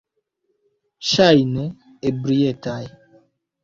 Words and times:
Ŝajne, 1.11 1.69
ebrietaj. 2.13 2.85